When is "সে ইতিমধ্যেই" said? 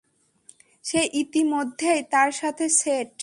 0.85-2.01